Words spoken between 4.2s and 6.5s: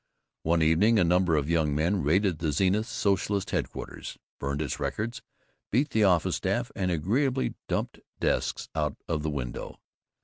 burned its records, beat the office